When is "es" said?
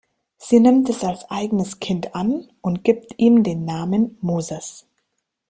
0.89-1.03